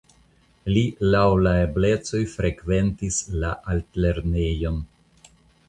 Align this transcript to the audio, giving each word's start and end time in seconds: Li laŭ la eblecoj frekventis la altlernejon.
Li 0.75 0.81
laŭ 1.15 1.25
la 1.47 1.53
eblecoj 1.65 2.23
frekventis 2.33 3.21
la 3.45 3.53
altlernejon. 3.75 4.85